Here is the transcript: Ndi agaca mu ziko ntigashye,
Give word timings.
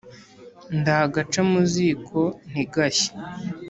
Ndi 0.77 0.91
agaca 1.03 1.41
mu 1.49 1.61
ziko 1.71 2.21
ntigashye, 2.49 3.09